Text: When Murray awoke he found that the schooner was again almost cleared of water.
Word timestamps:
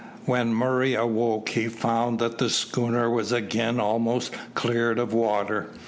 When 0.25 0.51
Murray 0.55 0.95
awoke 0.95 1.49
he 1.49 1.67
found 1.67 2.17
that 2.17 2.39
the 2.39 2.49
schooner 2.49 3.07
was 3.07 3.31
again 3.31 3.79
almost 3.79 4.31
cleared 4.55 4.97
of 4.97 5.13
water. 5.13 5.67